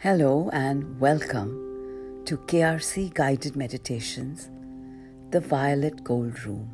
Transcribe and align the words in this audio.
Hello 0.00 0.48
and 0.52 1.00
welcome 1.00 2.22
to 2.24 2.36
KRC 2.36 3.12
Guided 3.14 3.56
Meditations, 3.56 4.48
the 5.30 5.40
Violet 5.40 6.04
Gold 6.04 6.40
Room. 6.44 6.70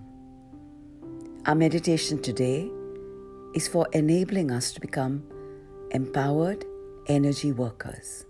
Our 1.47 1.55
meditation 1.55 2.21
today 2.21 2.71
is 3.55 3.67
for 3.67 3.89
enabling 3.95 4.51
us 4.51 4.73
to 4.73 4.81
become 4.83 5.25
empowered 5.93 6.67
energy 7.07 7.51
workers. 7.53 8.27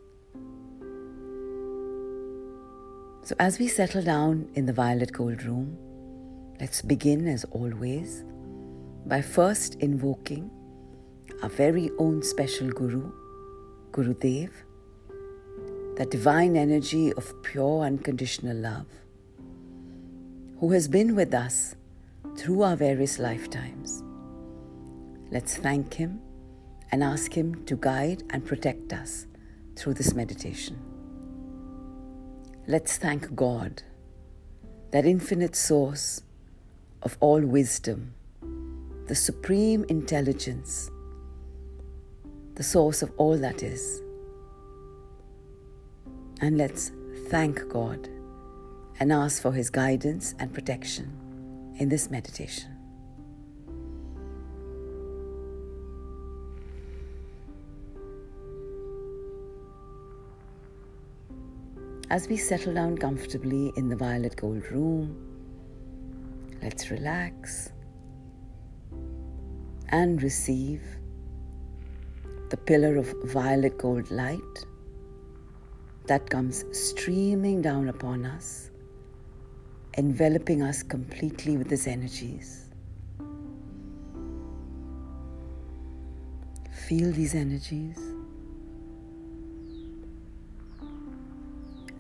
So, 3.25 3.35
as 3.41 3.59
we 3.59 3.67
settle 3.67 4.03
down 4.03 4.49
in 4.55 4.65
the 4.65 4.73
Violet 4.73 5.13
Gold 5.13 5.43
Room, 5.43 5.77
let's 6.61 6.83
begin 6.83 7.27
as 7.27 7.45
always 7.47 8.23
by 9.07 9.23
first 9.23 9.75
invoking 9.81 10.53
our 11.43 11.49
very 11.49 11.91
own 11.99 12.23
special 12.23 12.69
Guru, 12.71 13.11
Guru 13.91 14.15
Dev 14.15 14.64
that 15.97 16.11
divine 16.11 16.57
energy 16.57 17.13
of 17.13 17.43
pure 17.43 17.85
unconditional 17.85 18.57
love, 18.57 18.87
who 20.59 20.73
has 20.73 20.89
been 20.89 21.15
with 21.15 21.33
us 21.33 21.77
through 22.37 22.63
our 22.63 22.75
various 22.75 23.19
lifetimes. 23.19 24.03
Let's 25.31 25.57
thank 25.57 25.95
Him 25.95 26.21
and 26.91 27.05
ask 27.05 27.33
Him 27.33 27.65
to 27.67 27.77
guide 27.77 28.25
and 28.31 28.45
protect 28.45 28.93
us 28.93 29.27
through 29.77 29.95
this 29.95 30.15
meditation. 30.15 30.79
Let's 32.67 32.97
thank 32.97 33.35
God, 33.37 33.83
that 34.91 35.05
infinite 35.05 35.55
source 35.55 36.23
of 37.03 37.17
all 37.21 37.41
wisdom, 37.41 38.15
the 39.07 39.15
supreme 39.15 39.85
intelligence, 39.89 40.91
the 42.55 42.63
source 42.63 43.03
of 43.03 43.13
all 43.17 43.37
that 43.39 43.63
is 43.63 44.01
and 46.45 46.59
let's 46.59 46.93
thank 47.31 47.67
God 47.71 48.07
and 49.01 49.11
ask 49.11 49.41
for 49.41 49.51
His 49.51 49.71
guidance 49.71 50.35
and 50.39 50.53
protection 50.53 51.11
in 51.79 51.89
this 51.89 52.11
meditation. 52.11 52.71
As 62.11 62.29
we 62.29 62.37
settle 62.37 62.75
down 62.75 62.99
comfortably 62.99 63.73
in 63.79 63.89
the 63.89 63.97
violet 63.97 64.37
gold 64.37 64.71
room, 64.71 65.17
let's 66.63 66.91
relax 66.91 67.73
and 69.89 70.23
receive 70.23 70.83
the 72.51 72.59
pillar 72.59 72.97
of 72.97 73.15
violet 73.25 73.79
gold 73.79 74.11
light 74.11 74.67
that 76.07 76.29
comes 76.29 76.65
streaming 76.73 77.63
down 77.63 77.89
upon 77.89 78.27
us, 78.27 78.71
enveloping 79.97 80.63
us 80.63 80.83
completely 80.83 81.57
with 81.57 81.71
His 81.71 81.87
energies. 81.87 82.67
Feel 86.87 87.11
these 87.13 87.35
energies 87.35 87.99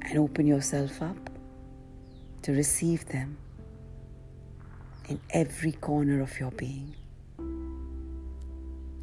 and 0.02 0.18
open 0.18 0.46
yourself 0.46 1.00
up 1.00 1.30
to 2.42 2.52
receive 2.52 3.06
them 3.08 3.38
in 5.08 5.18
every 5.30 5.72
corner 5.72 6.20
of 6.20 6.38
your 6.38 6.50
being, 6.50 6.94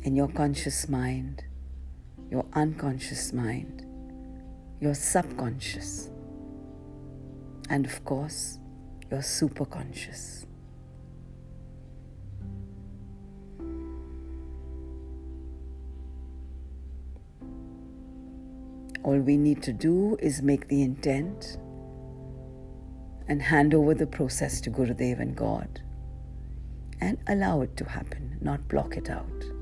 in 0.04 0.16
your 0.16 0.28
conscious 0.28 0.88
mind, 0.88 1.44
your 2.30 2.46
unconscious 2.54 3.34
mind 3.34 3.88
your 4.82 4.96
subconscious, 4.96 6.10
and 7.70 7.86
of 7.86 8.04
course, 8.04 8.58
your 9.12 9.20
superconscious. 9.20 10.48
All 19.04 19.20
we 19.20 19.38
need 19.38 19.62
to 19.64 19.72
do 19.72 20.18
is 20.20 20.42
make 20.42 20.68
the 20.68 20.82
intent 20.82 21.58
and 23.28 23.40
hand 23.40 23.76
over 23.76 23.94
the 23.94 24.08
process 24.08 24.60
to 24.62 24.72
Gurudev 24.72 25.20
and 25.20 25.36
God 25.36 25.82
and 27.00 27.20
allow 27.28 27.62
it 27.62 27.78
to 27.78 27.86
happen, 27.86 28.40
not 28.42 28.68
block 28.68 28.98
it 28.98 29.12
out. 29.12 29.61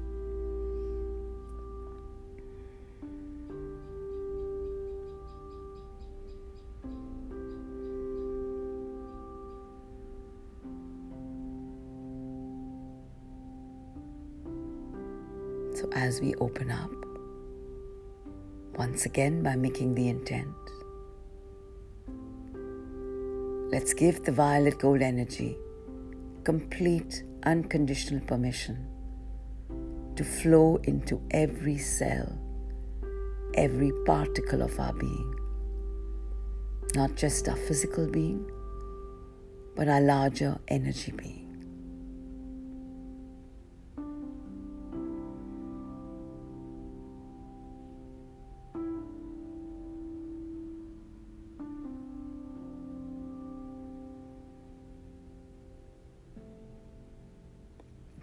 As 15.99 16.21
we 16.21 16.33
open 16.35 16.71
up, 16.71 16.91
once 18.77 19.05
again 19.05 19.43
by 19.43 19.53
making 19.57 19.95
the 19.95 20.07
intent, 20.07 20.55
let's 23.69 23.93
give 23.93 24.23
the 24.23 24.31
violet 24.31 24.79
gold 24.79 25.01
energy 25.01 25.57
complete 26.45 27.23
unconditional 27.43 28.21
permission 28.21 28.77
to 30.15 30.23
flow 30.23 30.77
into 30.83 31.21
every 31.31 31.77
cell, 31.77 32.31
every 33.55 33.91
particle 34.05 34.61
of 34.61 34.79
our 34.79 34.93
being. 34.93 35.35
Not 36.95 37.15
just 37.15 37.49
our 37.49 37.57
physical 37.57 38.07
being, 38.07 38.49
but 39.75 39.89
our 39.89 40.01
larger 40.01 40.57
energy 40.69 41.11
being. 41.11 41.48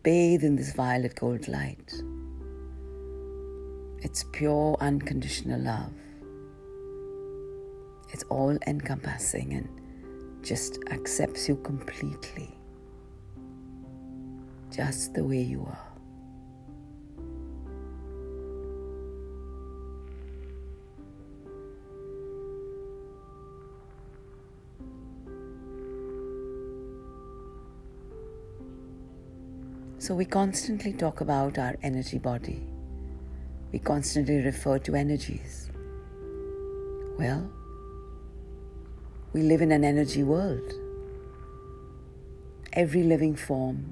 Bathe 0.06 0.44
in 0.44 0.54
this 0.54 0.72
violet 0.72 1.18
gold 1.18 1.48
light. 1.48 1.92
It's 4.02 4.24
pure, 4.30 4.76
unconditional 4.78 5.60
love. 5.60 5.92
It's 8.12 8.22
all 8.28 8.56
encompassing 8.68 9.52
and 9.54 10.46
just 10.46 10.78
accepts 10.92 11.48
you 11.48 11.56
completely, 11.56 12.56
just 14.70 15.14
the 15.14 15.24
way 15.24 15.42
you 15.42 15.62
are. 15.62 15.85
So 30.06 30.14
we 30.14 30.24
constantly 30.24 30.92
talk 30.92 31.20
about 31.20 31.58
our 31.58 31.74
energy 31.82 32.18
body. 32.18 32.62
We 33.72 33.80
constantly 33.80 34.36
refer 34.36 34.78
to 34.78 34.94
energies. 34.94 35.68
Well, 37.18 37.50
we 39.32 39.42
live 39.42 39.62
in 39.62 39.72
an 39.72 39.82
energy 39.82 40.22
world. 40.22 40.72
Every 42.72 43.02
living 43.02 43.34
form 43.34 43.84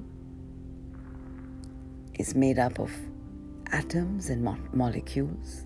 is 2.16 2.36
made 2.36 2.60
up 2.60 2.78
of 2.78 2.92
atoms 3.72 4.30
and 4.30 4.44
mo- 4.44 4.68
molecules. 4.72 5.64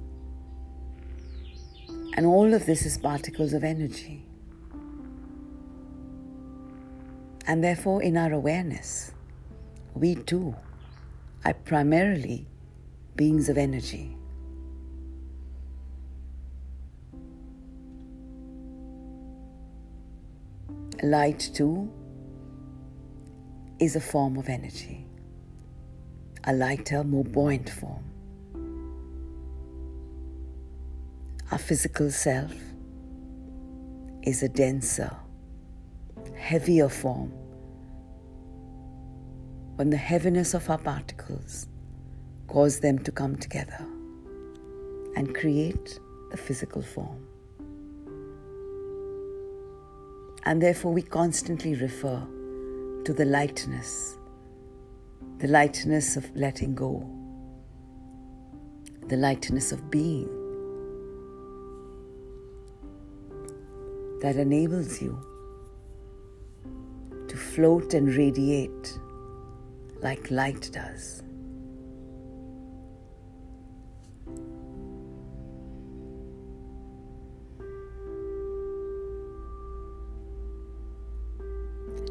And 2.17 2.25
all 2.25 2.55
of 2.55 2.65
this 2.65 2.87
is 2.87 2.97
particles 2.97 3.53
of 3.53 3.65
energy. 3.65 4.25
And 7.47 7.63
therefore, 7.63 8.03
in 8.03 8.17
our 8.17 8.33
awareness, 8.33 9.13
we 9.95 10.15
too 10.15 10.55
are 11.45 11.55
primarily 11.55 12.47
beings 13.17 13.49
of 13.49 13.59
energy. 13.59 14.17
Light 21.03 21.51
too 21.55 21.91
is 23.79 23.97
a 23.97 24.01
form 24.01 24.37
of 24.37 24.49
energy, 24.49 25.07
a 26.45 26.53
lighter, 26.53 27.05
more 27.05 27.25
buoyant 27.25 27.71
form. 27.71 28.05
Our 31.51 31.59
physical 31.59 32.11
self 32.11 32.53
is 34.23 34.43
a 34.43 34.49
denser, 34.49 35.17
heavier 36.37 36.89
form 36.89 37.33
when 39.79 39.91
the 39.91 39.97
heaviness 39.97 40.55
of 40.55 40.69
our 40.69 40.79
particles 40.79 41.69
cause 42.49 42.81
them 42.81 42.99
to 42.99 43.13
come 43.13 43.37
together 43.37 43.87
and 45.15 45.37
create 45.37 46.01
the 46.33 46.37
physical 46.37 46.83
form. 46.83 47.25
And 50.43 50.61
therefore, 50.61 50.93
we 50.93 51.03
constantly 51.03 51.77
refer 51.77 52.21
to 53.05 53.13
the 53.13 53.25
lightness, 53.25 54.19
the 55.39 55.47
lightness 55.47 56.17
of 56.17 56.29
letting 56.35 56.75
go, 56.75 57.09
the 59.07 59.17
lightness 59.17 59.71
of 59.71 59.93
being 59.93 60.29
that 64.23 64.35
enables 64.35 65.01
you 65.01 65.17
to 67.29 67.37
float 67.37 67.95
and 67.95 68.13
radiate 68.13 68.99
like 70.01 70.31
light 70.31 70.71
does. 70.73 71.23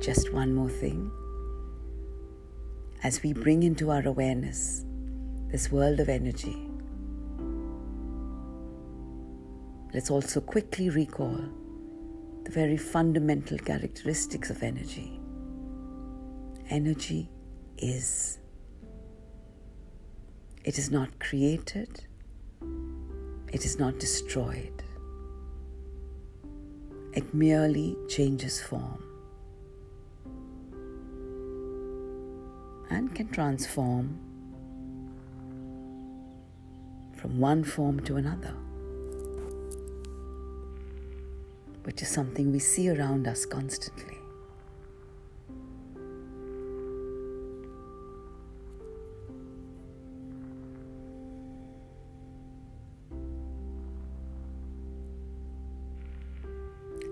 Just 0.01 0.31
one 0.33 0.53
more 0.53 0.69
thing. 0.69 1.11
As 3.03 3.21
we 3.23 3.33
bring 3.33 3.63
into 3.63 3.91
our 3.91 4.05
awareness 4.07 4.85
this 5.51 5.71
world 5.71 5.99
of 5.99 6.09
energy, 6.09 6.69
let's 9.93 10.11
also 10.11 10.41
quickly 10.41 10.89
recall 10.89 11.39
the 12.43 12.51
very 12.51 12.77
fundamental 12.77 13.57
characteristics 13.57 14.49
of 14.49 14.63
energy. 14.63 15.19
Energy 16.69 17.29
is. 17.77 18.39
It 20.63 20.77
is 20.77 20.91
not 20.91 21.19
created, 21.19 22.05
it 23.53 23.63
is 23.65 23.79
not 23.79 23.99
destroyed. 23.99 24.83
It 27.13 27.33
merely 27.33 27.95
changes 28.09 28.61
form 28.61 29.03
and 32.89 33.13
can 33.15 33.27
transform 33.29 34.19
from 37.15 37.39
one 37.39 37.63
form 37.63 37.99
to 38.01 38.17
another, 38.17 38.53
which 41.83 42.01
is 42.01 42.07
something 42.07 42.51
we 42.51 42.59
see 42.59 42.89
around 42.89 43.27
us 43.27 43.45
constantly. 43.45 44.16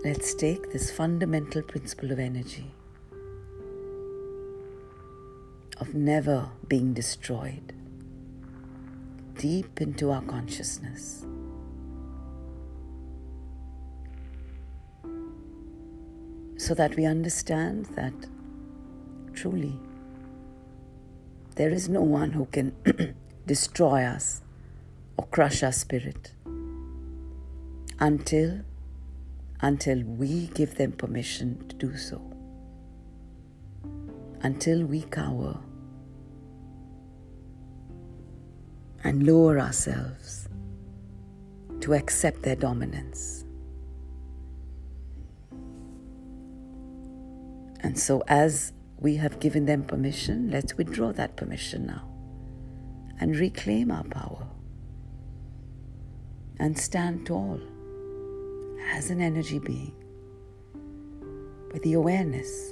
Let's 0.05 0.35
take 0.35 0.71
this 0.71 0.91
fundamental 0.91 1.63
principle 1.63 2.11
of 2.11 2.19
energy, 2.19 2.71
of 5.79 5.95
never 5.95 6.51
being 6.67 6.93
destroyed, 6.93 7.73
deep 9.39 9.81
into 9.81 10.11
our 10.11 10.21
consciousness. 10.21 11.25
So 16.57 16.75
that 16.75 16.95
we 16.95 17.05
understand 17.05 17.85
that 17.95 18.13
truly 19.33 19.73
there 21.55 21.71
is 21.71 21.89
no 21.89 22.03
one 22.03 22.29
who 22.29 22.45
can 22.45 22.75
destroy 23.47 24.03
us 24.03 24.43
or 25.17 25.25
crush 25.25 25.63
our 25.63 25.71
spirit 25.71 26.31
until 27.99 28.61
until 29.65 30.03
we 30.03 30.45
give 30.53 30.75
them 30.75 30.91
permission 30.91 31.67
to 31.67 31.75
do 31.75 31.97
so. 31.97 32.21
Until 34.41 34.85
we 34.85 35.01
cower 35.01 35.57
and 39.03 39.25
lower 39.25 39.59
ourselves 39.59 40.47
to 41.81 41.95
accept 41.95 42.43
their 42.43 42.55
dominance. 42.55 43.43
And 47.79 47.97
so, 47.97 48.23
as 48.27 48.71
we 48.99 49.15
have 49.15 49.39
given 49.39 49.65
them 49.65 49.83
permission, 49.83 50.51
let's 50.51 50.77
withdraw 50.77 51.11
that 51.13 51.37
permission 51.37 51.87
now 51.87 52.07
and 53.19 53.35
reclaim 53.35 53.89
our 53.89 54.03
power 54.03 54.45
and 56.59 56.77
stand 56.77 57.25
tall 57.25 57.59
as 58.95 59.09
an 59.09 59.19
energy 59.21 59.59
being 59.59 59.93
with 61.73 61.83
the 61.83 61.91
awareness 61.93 62.71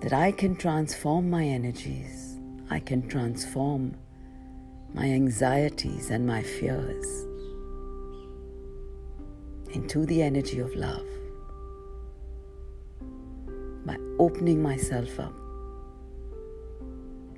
that 0.00 0.14
I 0.14 0.32
can 0.32 0.56
transform 0.56 1.28
my 1.28 1.44
energies, 1.44 2.38
I 2.70 2.78
can 2.78 3.06
transform 3.06 3.96
my 4.94 5.04
anxieties 5.04 6.08
and 6.08 6.26
my 6.26 6.42
fears 6.42 7.06
into 9.74 10.06
the 10.06 10.22
energy 10.22 10.60
of 10.60 10.74
love 10.74 11.06
by 13.84 13.98
opening 14.18 14.62
myself 14.62 15.20
up 15.20 15.34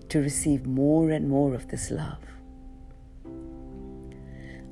to 0.08 0.20
receive 0.20 0.66
more 0.66 1.10
and 1.10 1.28
more 1.28 1.52
of 1.52 1.66
this 1.66 1.90
love 1.90 2.37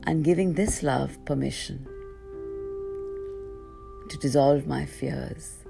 and 0.07 0.25
giving 0.25 0.55
this 0.55 0.83
love 0.83 1.23
permission 1.25 1.85
to 4.09 4.17
dissolve 4.19 4.67
my 4.67 4.87
fears, 4.87 5.65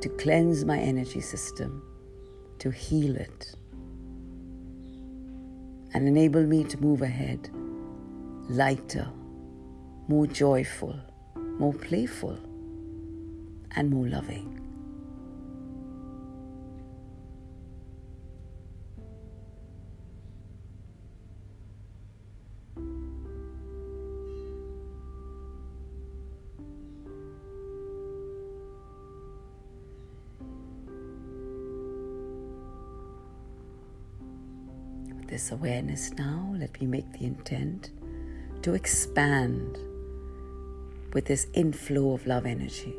to 0.00 0.08
cleanse 0.08 0.64
my 0.64 0.78
energy 0.78 1.20
system, 1.20 1.82
to 2.58 2.70
heal 2.70 3.14
it, 3.14 3.54
and 5.92 6.08
enable 6.08 6.42
me 6.42 6.64
to 6.64 6.80
move 6.80 7.02
ahead 7.02 7.50
lighter, 8.48 9.08
more 10.08 10.26
joyful, 10.26 10.98
more 11.58 11.72
playful, 11.74 12.38
and 13.76 13.90
more 13.90 14.06
loving. 14.08 14.53
This 35.44 35.52
awareness 35.52 36.10
now, 36.12 36.54
let 36.58 36.80
me 36.80 36.86
make 36.86 37.12
the 37.12 37.26
intent 37.26 37.90
to 38.62 38.72
expand 38.72 39.76
with 41.12 41.26
this 41.26 41.48
inflow 41.52 42.14
of 42.14 42.26
love 42.26 42.46
energy. 42.46 42.94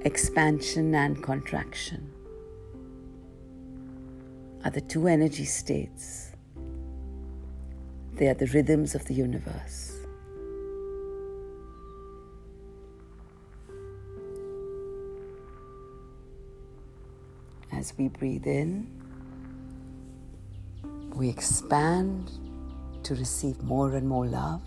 Expansion 0.00 0.92
and 0.92 1.22
contraction 1.22 2.10
are 4.64 4.72
the 4.72 4.80
two 4.80 5.06
energy 5.06 5.44
states. 5.44 6.32
They 8.14 8.26
are 8.26 8.34
the 8.34 8.46
rhythms 8.46 8.96
of 8.96 9.04
the 9.04 9.14
universe. 9.14 9.93
As 17.84 17.92
we 17.98 18.08
breathe 18.08 18.46
in, 18.46 18.86
we 21.14 21.28
expand 21.28 22.30
to 23.02 23.14
receive 23.14 23.62
more 23.62 23.94
and 23.94 24.08
more 24.08 24.24
love. 24.24 24.62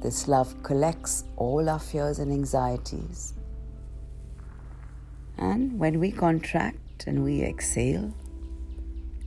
This 0.00 0.28
love 0.28 0.62
collects 0.62 1.24
all 1.34 1.68
our 1.68 1.80
fears 1.80 2.20
and 2.20 2.30
anxieties. 2.30 3.34
And 5.36 5.76
when 5.76 5.98
we 5.98 6.12
contract 6.12 7.08
and 7.08 7.24
we 7.24 7.42
exhale, 7.42 8.14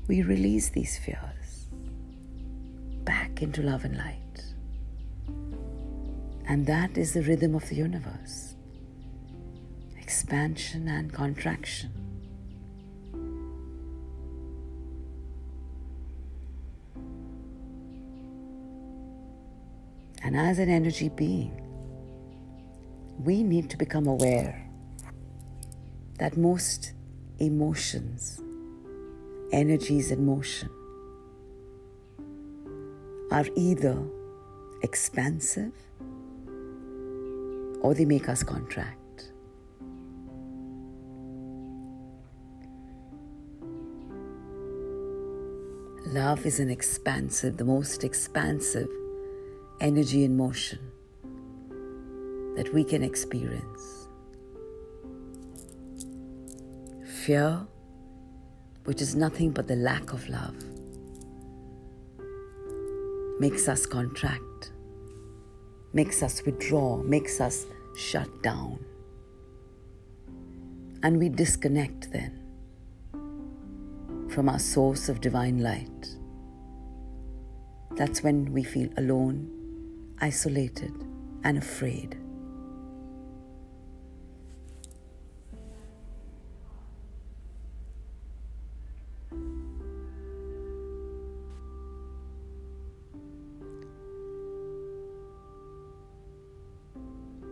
we 0.08 0.22
release 0.22 0.70
these 0.70 0.98
fears 0.98 1.68
back 3.04 3.42
into 3.42 3.64
love 3.64 3.84
and 3.84 3.98
light. 3.98 4.46
And 6.48 6.66
that 6.68 6.98
is 6.98 7.12
the 7.14 7.24
rhythm 7.24 7.54
of 7.54 7.68
the 7.68 7.76
universe 7.76 8.51
expansion 10.32 10.88
and 10.88 11.12
contraction. 11.12 11.92
And 20.24 20.38
as 20.38 20.58
an 20.58 20.70
energy 20.70 21.10
being, 21.10 21.52
we 23.20 23.44
need 23.44 23.70
to 23.72 23.78
become 23.78 24.08
aware 24.08 24.66
that 26.18 26.38
most 26.38 26.94
emotions, 27.40 28.42
energies 29.52 30.12
in 30.12 30.26
motion, 30.26 30.70
are 33.32 33.48
either 33.58 34.02
expansive 34.82 35.74
or 37.82 37.94
they 37.94 38.06
make 38.06 38.30
us 38.30 38.44
contract. 38.44 39.01
Love 46.12 46.46
is 46.46 46.60
an 46.60 46.70
expansive, 46.70 47.56
the 47.56 47.64
most 47.64 48.04
expansive 48.04 48.90
energy 49.80 50.26
in 50.26 50.36
motion 50.36 50.78
that 52.58 52.70
we 52.74 52.84
can 52.84 53.02
experience. 53.02 54.10
Fear, 57.24 57.66
which 58.84 59.02
is 59.02 59.16
nothing 59.16 59.52
but 59.52 59.70
the 59.70 59.78
lack 59.78 60.12
of 60.12 60.28
love, 60.28 60.56
makes 63.40 63.70
us 63.70 63.86
contract, 63.86 64.74
makes 65.94 66.22
us 66.22 66.44
withdraw, 66.46 66.98
makes 66.98 67.40
us 67.40 67.66
shut 67.96 68.44
down. 68.44 68.84
And 71.04 71.18
we 71.20 71.30
disconnect 71.30 72.12
then 72.12 72.41
from 74.32 74.48
our 74.48 74.60
source 74.60 75.10
of 75.10 75.20
divine 75.20 75.60
light. 75.60 76.16
That's 77.98 78.24
when 78.24 78.54
we 78.54 78.64
feel 78.64 78.88
alone, 78.96 80.16
isolated, 80.22 80.94
and 81.44 81.58
afraid. 81.58 82.18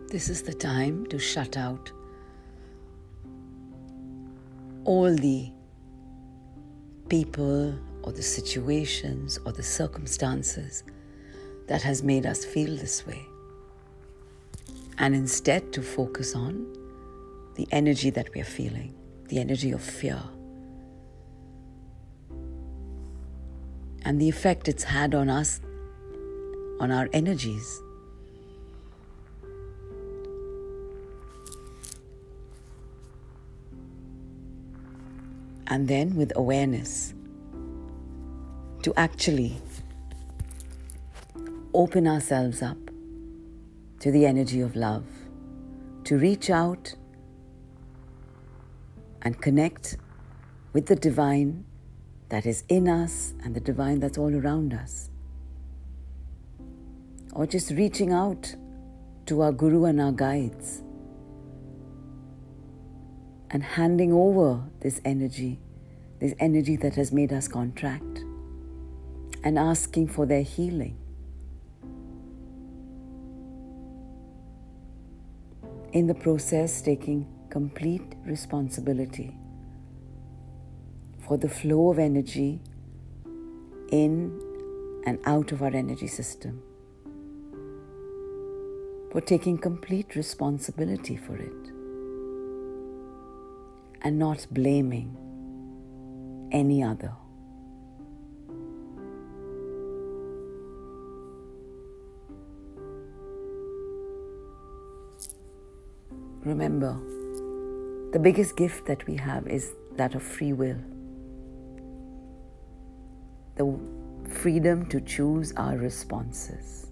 This 0.08 0.28
is 0.28 0.42
the 0.42 0.54
time 0.54 1.06
to 1.06 1.18
shut 1.18 1.56
out 1.56 1.92
all 4.84 5.14
the 5.14 5.52
people 7.10 7.74
or 8.02 8.12
the 8.12 8.22
situations 8.22 9.38
or 9.44 9.52
the 9.52 9.62
circumstances 9.62 10.84
that 11.66 11.82
has 11.82 12.02
made 12.02 12.24
us 12.24 12.44
feel 12.44 12.74
this 12.76 13.06
way. 13.06 13.20
And 14.96 15.14
instead 15.14 15.72
to 15.74 15.82
focus 15.82 16.34
on 16.34 16.66
the 17.56 17.66
energy 17.72 18.10
that 18.10 18.32
we 18.34 18.40
are 18.40 18.52
feeling, 18.60 18.94
the 19.28 19.38
energy 19.38 19.72
of 19.72 19.82
fear. 19.82 20.22
And 24.02 24.20
the 24.20 24.28
effect 24.28 24.68
it's 24.68 24.84
had 24.84 25.14
on 25.14 25.28
us, 25.28 25.60
on 26.80 26.90
our 26.90 27.08
energies. 27.12 27.82
And 35.70 35.86
then 35.86 36.16
with 36.16 36.32
awareness 36.34 37.14
to 38.82 38.92
actually 38.96 39.56
open 41.72 42.08
ourselves 42.08 42.60
up 42.60 42.76
to 44.00 44.10
the 44.10 44.26
energy 44.26 44.60
of 44.60 44.74
love, 44.74 45.04
to 46.04 46.18
reach 46.18 46.50
out 46.50 46.94
and 49.22 49.40
connect 49.40 49.96
with 50.72 50.86
the 50.86 50.96
divine 50.96 51.64
that 52.30 52.46
is 52.46 52.64
in 52.68 52.88
us 52.88 53.34
and 53.44 53.54
the 53.54 53.60
divine 53.60 54.00
that's 54.00 54.18
all 54.18 54.34
around 54.34 54.74
us. 54.74 55.10
Or 57.32 57.46
just 57.46 57.70
reaching 57.70 58.12
out 58.12 58.54
to 59.26 59.42
our 59.42 59.52
guru 59.52 59.84
and 59.84 60.00
our 60.00 60.12
guides 60.12 60.82
and 63.50 63.62
handing 63.62 64.12
over 64.12 64.62
this 64.80 65.00
energy, 65.04 65.58
this 66.20 66.34
energy 66.38 66.76
that 66.76 66.94
has 66.94 67.12
made 67.12 67.32
us 67.32 67.48
contract, 67.48 68.24
and 69.42 69.58
asking 69.58 70.06
for 70.06 70.24
their 70.24 70.42
healing. 70.42 70.96
In 75.92 76.06
the 76.06 76.14
process, 76.14 76.80
taking 76.80 77.26
complete 77.50 78.14
responsibility 78.24 79.36
for 81.18 81.36
the 81.36 81.48
flow 81.48 81.90
of 81.90 81.98
energy 81.98 82.60
in 83.90 84.40
and 85.04 85.18
out 85.24 85.50
of 85.50 85.62
our 85.62 85.74
energy 85.74 86.06
system, 86.06 86.62
for 89.10 89.20
taking 89.20 89.58
complete 89.58 90.14
responsibility 90.14 91.16
for 91.16 91.36
it 91.36 91.79
and 94.02 94.18
not 94.18 94.46
blaming 94.50 95.16
any 96.52 96.82
other. 96.82 97.12
Remember, 106.44 106.98
the 108.12 108.18
biggest 108.18 108.56
gift 108.56 108.86
that 108.86 109.06
we 109.06 109.16
have 109.16 109.46
is 109.46 109.72
that 109.96 110.14
of 110.14 110.22
free 110.22 110.52
will. 110.52 110.78
The 113.56 113.78
freedom 114.28 114.86
to 114.86 115.00
choose 115.00 115.52
our 115.56 115.76
responses. 115.76 116.89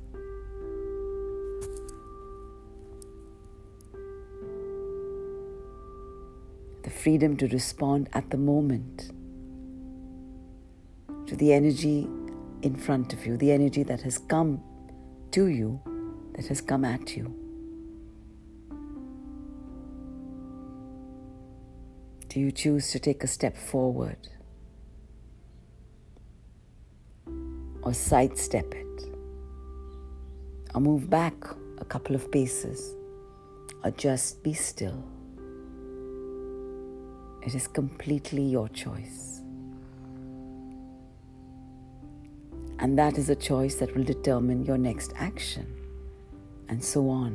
Freedom 7.09 7.39
to 7.39 7.49
respond 7.49 8.07
at 8.13 8.29
the 8.29 8.37
moment 8.37 9.13
to 11.27 11.35
the 11.37 11.55
energy 11.55 12.07
in 12.61 12.77
front 12.77 13.15
of 13.15 13.25
you, 13.25 13.35
the 13.39 13.51
energy 13.51 13.83
that 13.83 14.03
has 14.03 14.19
come 14.19 14.61
to 15.31 15.47
you, 15.47 15.81
that 16.35 16.47
has 16.47 16.61
come 16.61 16.85
at 16.85 17.17
you. 17.17 17.35
Do 22.29 22.41
you 22.41 22.53
choose 22.53 22.91
to 22.91 22.99
take 22.99 23.25
a 23.25 23.27
step 23.27 23.57
forward 23.57 24.29
or 27.81 27.95
sidestep 27.95 28.75
it 28.75 29.03
or 30.75 30.83
move 30.83 31.09
back 31.09 31.33
a 31.79 31.87
couple 31.87 32.15
of 32.15 32.31
paces 32.31 32.95
or 33.83 33.93
just 33.93 34.43
be 34.43 34.53
still? 34.53 35.03
It 37.43 37.55
is 37.55 37.67
completely 37.67 38.43
your 38.43 38.69
choice. 38.69 39.43
And 42.79 42.97
that 42.97 43.19
is 43.19 43.29
a 43.29 43.35
choice 43.35 43.75
that 43.77 43.97
will 43.97 44.05
determine 44.05 44.65
your 44.65 44.79
next 44.79 45.13
action, 45.17 45.67
and 46.69 46.85
so 46.85 47.09
on. 47.09 47.33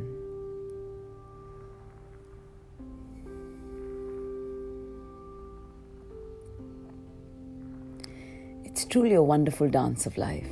It's 8.64 8.86
truly 8.86 9.16
a 9.16 9.22
wonderful 9.22 9.70
dance 9.70 10.06
of 10.06 10.18
life, 10.18 10.50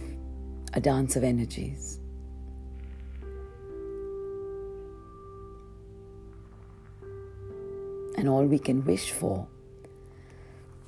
a 0.73 0.81
dance 0.81 1.15
of 1.15 1.23
energies. 1.23 2.00
And 8.21 8.29
all 8.29 8.45
we 8.45 8.59
can 8.59 8.85
wish 8.85 9.09
for 9.09 9.47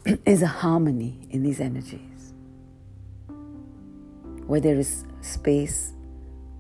is 0.24 0.44
a 0.44 0.48
harmony 0.62 1.28
in 1.32 1.42
these 1.42 1.60
energies, 1.60 2.32
where 4.46 4.62
there 4.62 4.78
is 4.78 5.04
space 5.22 5.94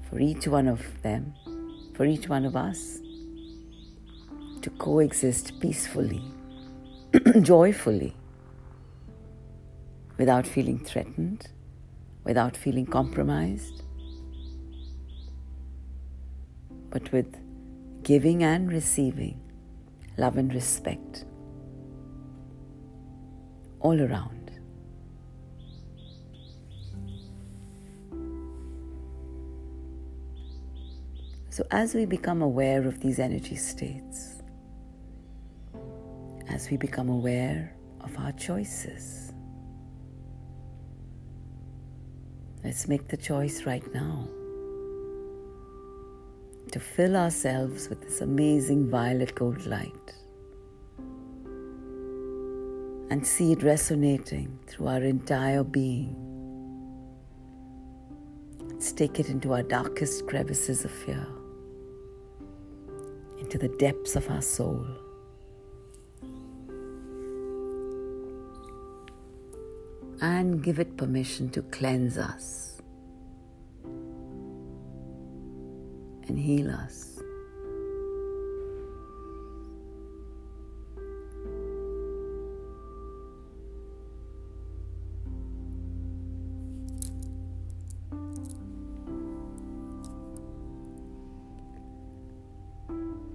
for 0.10 0.20
each 0.20 0.48
one 0.48 0.68
of 0.68 0.82
them, 1.03 1.32
for 1.94 2.06
each 2.06 2.27
one 2.27 2.44
of 2.44 2.56
us 2.56 3.01
to 4.63 4.72
coexist 4.80 5.60
peacefully, 5.60 6.24
joyfully, 7.44 8.15
without 10.18 10.48
feeling 10.48 10.80
threatened, 10.80 11.50
without 12.24 12.58
feeling 12.58 12.88
compromised, 12.88 13.84
but 16.89 17.12
with 17.12 17.38
giving 18.01 18.44
and 18.44 18.72
receiving 18.72 19.42
love 20.17 20.38
and 20.38 20.53
respect 20.53 21.25
all 23.79 24.00
around. 24.01 24.39
So, 31.50 31.65
as 31.70 31.93
we 31.93 32.05
become 32.05 32.41
aware 32.41 32.88
of 32.88 33.00
these 33.00 33.20
energy 33.20 33.55
states, 33.55 34.41
as 36.50 36.70
we 36.70 36.77
become 36.77 37.10
aware 37.10 37.75
of 38.01 38.17
our 38.20 38.32
choices. 38.34 39.34
Let's 42.63 42.88
make 42.88 43.08
the 43.08 43.17
choice 43.17 43.65
right 43.65 43.84
now 43.93 44.27
to 46.74 46.80
fill 46.80 47.15
ourselves 47.15 47.88
with 47.88 48.01
this 48.01 48.22
amazing 48.22 48.89
violet 48.89 49.36
gold 49.36 49.63
light 49.68 50.15
and 53.12 53.27
see 53.27 53.51
it 53.51 53.62
resonating 53.62 54.58
through 54.65 54.88
our 54.88 55.03
entire 55.03 55.63
being. 55.63 56.15
Let's 58.60 58.92
take 58.92 59.20
it 59.20 59.30
into 59.30 59.53
our 59.53 59.62
darkest 59.62 60.25
crevices 60.25 60.84
of 60.84 60.89
fear, 60.89 61.27
into 63.38 63.60
the 63.60 63.70
depths 63.77 64.15
of 64.15 64.27
our 64.32 64.42
soul. 64.42 64.84
And 70.22 70.63
give 70.63 70.80
it 70.80 70.98
permission 70.98 71.51
to 71.51 71.62
cleanse 71.62 72.18
us 72.18 72.73
and 76.33 76.41
heal 76.41 76.71
us. 76.71 77.09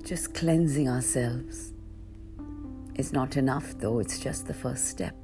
Just 0.04 0.34
cleansing 0.34 0.88
ourselves 0.88 1.72
is 2.96 3.12
not 3.12 3.36
enough, 3.36 3.74
though, 3.78 4.00
it's 4.00 4.18
just 4.18 4.46
the 4.46 4.54
first 4.54 4.86
step. 4.86 5.14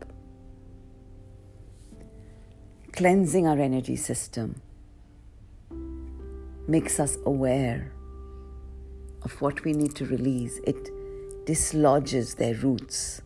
Cleansing 2.92 3.48
our 3.48 3.58
energy 3.58 3.96
system 3.96 4.60
makes 6.74 6.98
us 6.98 7.18
aware 7.24 7.92
of 9.22 9.40
what 9.40 9.62
we 9.64 9.72
need 9.72 9.94
to 9.94 10.04
release. 10.06 10.58
It 10.64 10.90
dislodges 11.46 12.34
their 12.34 12.56
roots, 12.56 13.22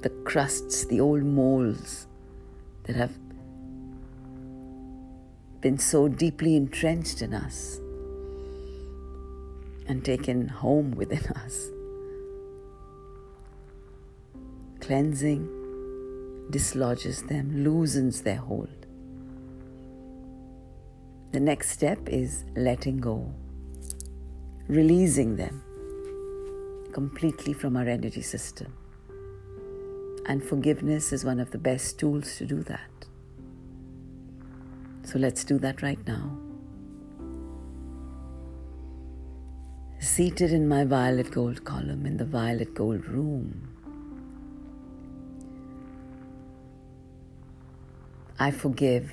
the 0.00 0.10
crusts, 0.30 0.84
the 0.86 0.98
old 0.98 1.22
molds 1.22 2.08
that 2.84 2.96
have 2.96 3.16
been 5.60 5.78
so 5.78 6.08
deeply 6.08 6.56
entrenched 6.56 7.22
in 7.22 7.34
us 7.34 7.78
and 9.86 10.04
taken 10.04 10.48
home 10.48 10.90
within 10.90 11.24
us. 11.44 11.70
Cleansing 14.80 15.42
dislodges 16.50 17.22
them, 17.22 17.62
loosens 17.62 18.22
their 18.22 18.42
hold. 18.50 18.79
The 21.32 21.40
next 21.40 21.70
step 21.70 22.08
is 22.08 22.44
letting 22.56 22.98
go, 22.98 23.32
releasing 24.66 25.36
them 25.36 25.62
completely 26.92 27.52
from 27.52 27.76
our 27.76 27.88
energy 27.88 28.22
system. 28.22 28.72
And 30.26 30.42
forgiveness 30.42 31.12
is 31.12 31.24
one 31.24 31.40
of 31.40 31.50
the 31.50 31.58
best 31.58 31.98
tools 31.98 32.36
to 32.36 32.46
do 32.46 32.62
that. 32.64 32.90
So 35.04 35.18
let's 35.18 35.44
do 35.44 35.58
that 35.58 35.82
right 35.82 36.04
now. 36.06 36.36
seated 40.00 40.50
in 40.50 40.66
my 40.66 40.82
violet 40.84 41.30
gold 41.30 41.64
column 41.64 42.04
in 42.04 42.16
the 42.16 42.24
violet 42.24 42.74
gold 42.74 43.06
room. 43.06 43.68
I 48.38 48.50
forgive 48.50 49.12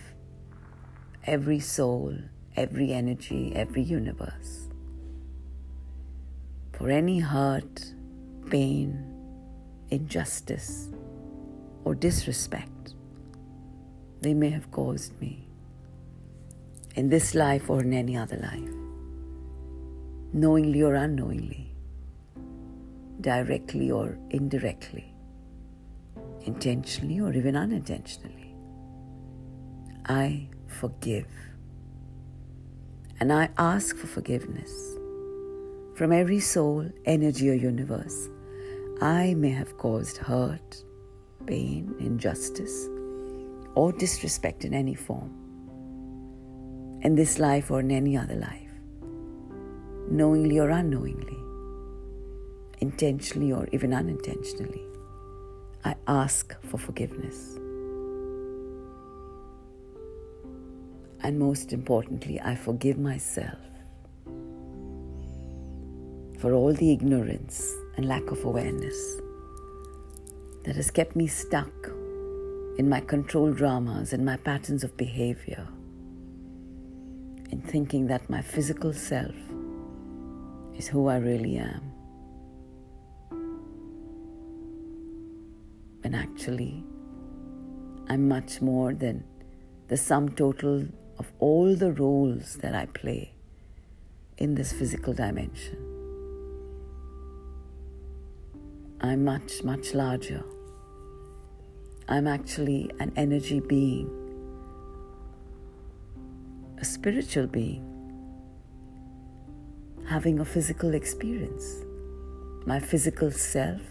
every 1.27 1.59
soul, 1.59 2.15
every 2.55 2.93
energy, 2.93 3.53
every 3.55 3.83
universe 3.83 4.69
for 6.71 6.89
any 6.89 7.19
hurt, 7.19 7.93
pain, 8.49 9.03
injustice, 9.89 10.89
or 11.83 11.93
disrespect 11.95 12.93
they 14.21 14.33
may 14.33 14.49
have 14.49 14.71
caused 14.71 15.19
me 15.21 15.47
in 16.95 17.09
this 17.09 17.35
life 17.35 17.69
or 17.69 17.81
in 17.81 17.93
any 17.93 18.17
other 18.17 18.37
life 18.37 18.73
knowingly 20.33 20.81
or 20.83 20.93
unknowingly, 20.95 21.73
directly 23.21 23.89
or 23.89 24.17
indirectly, 24.29 25.13
intentionally 26.45 27.19
or 27.19 27.33
even 27.33 27.55
unintentionally. 27.55 28.53
I 30.05 30.49
forgive. 30.77 31.27
And 33.19 33.33
I 33.33 33.49
ask 33.57 33.95
for 33.95 34.07
forgiveness 34.07 34.71
from 35.95 36.11
every 36.11 36.39
soul, 36.39 36.89
energy, 37.05 37.49
or 37.49 37.55
universe 37.55 38.29
I 39.01 39.33
may 39.35 39.49
have 39.49 39.77
caused 39.77 40.17
hurt, 40.17 40.83
pain, 41.45 41.95
injustice, 41.99 42.87
or 43.75 43.91
disrespect 43.91 44.65
in 44.65 44.73
any 44.73 44.95
form, 44.95 45.31
in 47.01 47.15
this 47.15 47.37
life 47.37 47.69
or 47.71 47.79
in 47.79 47.91
any 47.91 48.17
other 48.17 48.35
life 48.35 48.67
knowingly 50.09 50.59
or 50.59 50.69
unknowingly, 50.69 51.37
intentionally 52.79 53.51
or 53.51 53.67
even 53.71 53.93
unintentionally, 53.93 54.83
I 55.83 55.95
ask 56.07 56.59
for 56.63 56.77
forgiveness. 56.77 57.59
And 61.21 61.39
most 61.39 61.73
importantly, 61.73 62.39
I 62.39 62.55
forgive 62.55 62.97
myself 62.97 63.57
for 66.39 66.53
all 66.53 66.73
the 66.73 66.91
ignorance 66.91 67.73
and 67.95 68.07
lack 68.07 68.29
of 68.31 68.43
awareness 68.43 69.17
that 70.63 70.75
has 70.75 70.91
kept 70.91 71.15
me 71.15 71.27
stuck 71.27 71.73
in 72.77 72.87
my 72.87 72.99
control 72.99 73.51
dramas 73.51 74.13
and 74.13 74.23
my 74.23 74.37
patterns 74.37 74.83
of 74.83 74.95
behavior, 74.97 75.67
in 77.49 77.61
thinking 77.61 78.05
that 78.07 78.29
my 78.29 78.41
physical 78.41 78.93
self 78.93 79.35
is 80.77 80.87
who 80.87 81.07
I 81.07 81.17
really 81.17 81.57
am. 81.57 81.81
When 86.01 86.13
actually, 86.13 86.83
I'm 88.07 88.27
much 88.27 88.61
more 88.61 88.93
than 88.93 89.23
the 89.87 89.97
sum 89.97 90.29
total 90.29 90.85
of 91.19 91.31
all 91.39 91.75
the 91.75 91.91
roles 91.91 92.55
that 92.57 92.75
I 92.75 92.85
play 92.87 93.33
in 94.37 94.55
this 94.55 94.71
physical 94.71 95.13
dimension. 95.13 95.77
I'm 99.01 99.23
much, 99.23 99.63
much 99.63 99.93
larger. 99.93 100.43
I'm 102.07 102.27
actually 102.27 102.89
an 102.99 103.11
energy 103.15 103.59
being, 103.59 104.09
a 106.79 106.85
spiritual 106.85 107.47
being 107.47 107.87
having 110.07 110.39
a 110.39 110.45
physical 110.45 110.93
experience. 110.93 111.83
My 112.65 112.79
physical 112.79 113.29
self 113.29 113.81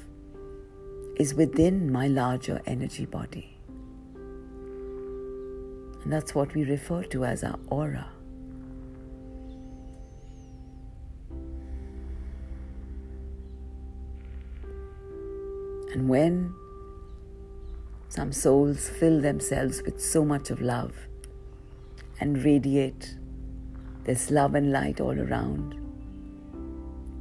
is 1.17 1.35
within 1.35 1.93
my 1.93 2.09
larger 2.09 2.63
energy 2.67 3.05
body. 3.05 3.56
And 6.07 6.13
that's 6.13 6.37
what 6.37 6.55
we 6.55 6.63
refer 6.63 7.03
to 7.03 7.25
as 7.25 7.43
our 7.43 7.59
aura. 7.67 8.07
And 15.93 16.09
when 16.09 16.55
some 18.09 18.31
souls 18.31 18.89
fill 18.89 19.21
themselves 19.21 19.83
with 19.83 20.01
so 20.01 20.25
much 20.25 20.51
of 20.51 20.61
love 20.61 20.95
and 22.21 22.41
radiate 22.45 23.17
this 24.05 24.31
love 24.31 24.55
and 24.55 24.71
light 24.71 25.01
all 25.01 25.19
around, 25.19 25.75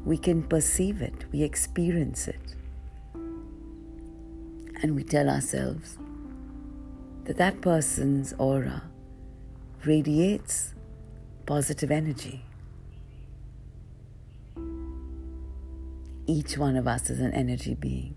we 0.05 0.15
can 0.15 0.43
perceive 0.43 1.01
it, 1.01 1.25
we 1.31 1.41
experience 1.41 2.27
it. 2.27 2.55
And 4.83 4.93
we 4.95 5.03
tell 5.03 5.27
ourselves 5.27 5.97
that 7.25 7.37
that 7.37 7.61
person's 7.61 8.33
aura 8.37 8.83
radiates 9.83 10.73
positive 11.45 11.91
energy. 11.91 12.43
Each 16.27 16.57
one 16.57 16.75
of 16.75 16.87
us 16.87 17.09
is 17.09 17.19
an 17.19 17.33
energy 17.33 17.75
being. 17.75 18.15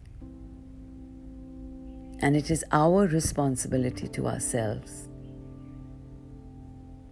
And 2.20 2.36
it 2.36 2.50
is 2.50 2.64
our 2.72 3.06
responsibility 3.06 4.08
to 4.08 4.26
ourselves 4.26 5.08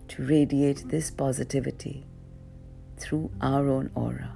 to 0.08 0.24
radiate 0.24 0.88
this 0.88 1.10
positivity 1.10 2.06
through 2.96 3.30
our 3.40 3.68
own 3.68 3.90
aura. 3.94 4.32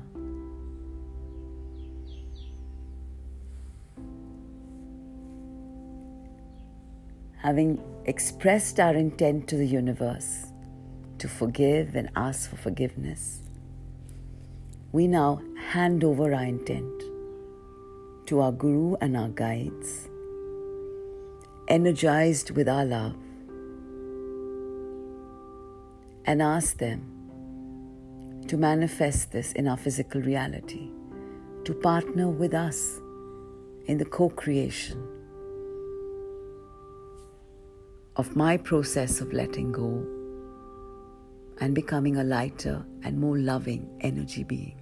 Having 7.42 7.82
expressed 8.04 8.78
our 8.78 8.94
intent 8.94 9.48
to 9.48 9.56
the 9.56 9.66
universe 9.66 10.52
to 11.18 11.26
forgive 11.26 11.94
and 11.94 12.10
ask 12.14 12.50
for 12.50 12.56
forgiveness, 12.56 13.42
we 14.92 15.06
now 15.06 15.40
hand 15.68 16.04
over 16.04 16.34
our 16.34 16.44
intent 16.44 17.02
to 18.26 18.40
our 18.40 18.52
Guru 18.52 18.94
and 19.00 19.16
our 19.16 19.28
guides, 19.28 20.08
energized 21.68 22.50
with 22.50 22.68
our 22.68 22.84
love, 22.84 23.16
and 26.26 26.42
ask 26.42 26.76
them 26.76 28.44
to 28.48 28.58
manifest 28.58 29.32
this 29.32 29.52
in 29.54 29.66
our 29.66 29.78
physical 29.78 30.20
reality, 30.20 30.90
to 31.64 31.72
partner 31.72 32.28
with 32.28 32.52
us 32.52 33.00
in 33.86 33.96
the 33.96 34.04
co 34.04 34.28
creation 34.28 35.19
of 38.20 38.36
my 38.36 38.54
process 38.58 39.22
of 39.22 39.32
letting 39.32 39.72
go 39.72 40.06
and 41.62 41.74
becoming 41.74 42.18
a 42.18 42.22
lighter 42.22 42.84
and 43.02 43.18
more 43.18 43.38
loving 43.38 43.88
energy 44.00 44.44
being. 44.44 44.78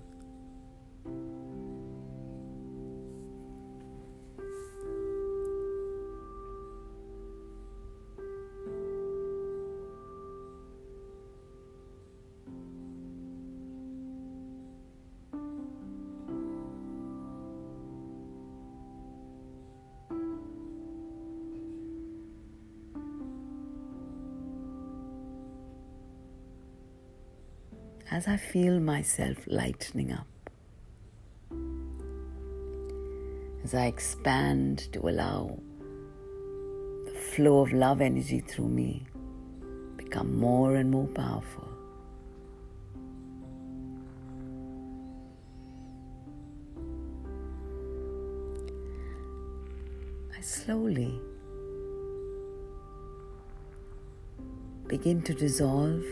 I 28.28 28.36
feel 28.36 28.78
myself 28.78 29.38
lightening 29.46 30.12
up, 30.12 30.26
as 33.64 33.72
I 33.72 33.86
expand 33.86 34.92
to 34.92 35.08
allow 35.08 35.58
the 37.06 37.18
flow 37.34 37.60
of 37.60 37.72
love 37.72 38.02
energy 38.02 38.40
through 38.40 38.68
me 38.68 39.06
become 39.96 40.38
more 40.38 40.74
and 40.76 40.90
more 40.90 41.06
powerful. 41.06 41.70
I 50.36 50.40
slowly 50.42 51.18
begin 54.86 55.22
to 55.22 55.32
dissolve 55.32 56.04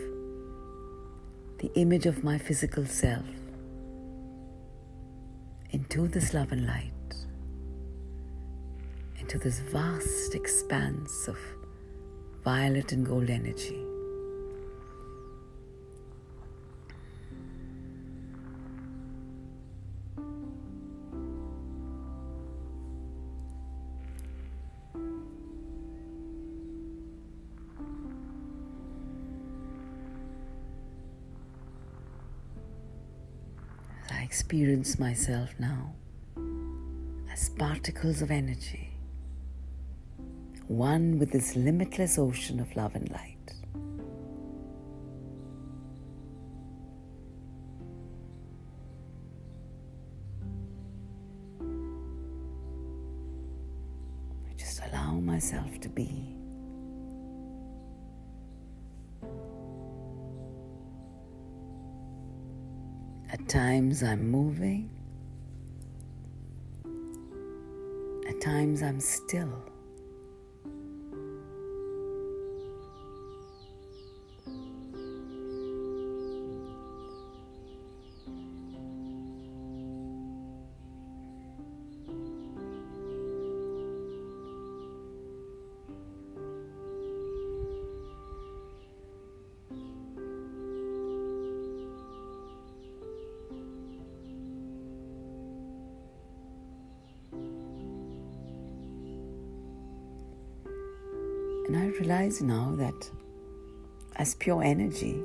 the 1.59 1.71
image 1.73 2.05
of 2.05 2.23
my 2.23 2.37
physical 2.37 2.85
self 2.85 3.25
into 5.71 6.07
this 6.07 6.33
love 6.33 6.51
and 6.51 6.67
light, 6.67 6.91
into 9.19 9.39
this 9.39 9.59
vast 9.59 10.35
expanse 10.35 11.27
of 11.27 11.37
violet 12.43 12.91
and 12.91 13.05
gold 13.05 13.29
energy. 13.29 13.86
Experience 34.47 34.97
myself 34.97 35.49
now 35.59 35.93
as 37.29 37.49
particles 37.49 38.21
of 38.21 38.31
energy, 38.31 38.91
one 40.69 41.19
with 41.19 41.33
this 41.33 41.57
limitless 41.57 42.17
ocean 42.17 42.61
of 42.61 42.73
love 42.73 42.95
and 42.95 43.11
light. 43.11 43.36
Times 63.97 64.11
I'm 64.11 64.29
moving, 64.29 64.89
at 68.29 68.39
times 68.39 68.83
I'm 68.83 68.99
still. 68.99 69.76
Realize 101.99 102.41
now 102.41 102.73
that 102.77 103.09
as 104.17 104.35
pure 104.35 104.63
energy, 104.63 105.23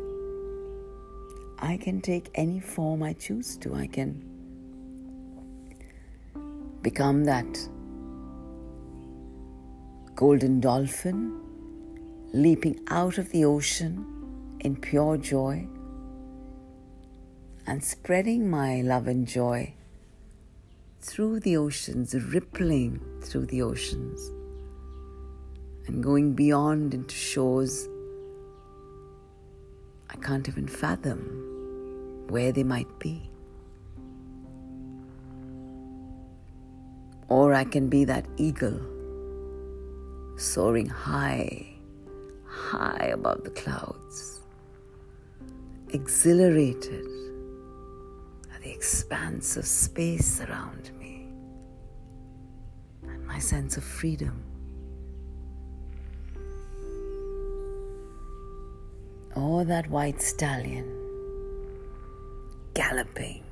I 1.58 1.76
can 1.76 2.00
take 2.00 2.30
any 2.34 2.60
form 2.60 3.02
I 3.02 3.12
choose 3.12 3.56
to. 3.58 3.74
I 3.74 3.86
can 3.86 4.22
become 6.82 7.24
that 7.24 7.68
golden 10.14 10.60
dolphin 10.60 11.40
leaping 12.32 12.80
out 12.88 13.18
of 13.18 13.30
the 13.30 13.44
ocean 13.44 14.56
in 14.60 14.76
pure 14.76 15.16
joy 15.18 15.66
and 17.66 17.84
spreading 17.84 18.48
my 18.48 18.80
love 18.80 19.06
and 19.06 19.26
joy 19.26 19.74
through 21.00 21.40
the 21.40 21.56
oceans, 21.56 22.14
rippling 22.14 23.00
through 23.22 23.46
the 23.46 23.62
oceans 23.62 24.30
and 25.86 26.02
going 26.02 26.34
beyond 26.34 26.94
into 26.94 27.14
shores 27.14 27.88
I 30.12 30.16
can't 30.16 30.46
even 30.46 30.68
fathom 30.68 32.26
where 32.28 32.52
they 32.52 32.62
might 32.62 32.98
be. 32.98 33.30
Or 37.28 37.54
I 37.54 37.64
can 37.64 37.88
be 37.88 38.04
that 38.04 38.26
eagle 38.36 38.78
soaring 40.36 40.86
high, 40.86 41.66
high 42.46 43.10
above 43.12 43.44
the 43.44 43.50
clouds, 43.50 44.42
exhilarated 45.88 47.06
at 48.54 48.62
the 48.62 48.70
expanse 48.70 49.56
of 49.56 49.64
space 49.64 50.42
around 50.42 50.90
me 50.98 51.26
and 53.02 53.26
my 53.26 53.38
sense 53.38 53.78
of 53.78 53.84
freedom. 53.84 54.51
Or 59.34 59.64
that 59.64 59.88
white 59.88 60.20
stallion 60.20 60.86
galloping, 62.74 63.42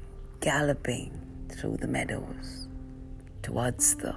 galloping 0.40 1.20
through 1.48 1.76
the 1.76 1.88
meadows 1.88 2.68
towards 3.42 3.94
the 3.96 4.14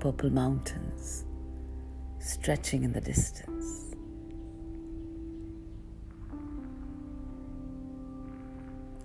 purple 0.00 0.30
mountains 0.30 1.24
stretching 2.18 2.84
in 2.84 2.92
the 2.92 3.00
distance. 3.00 3.94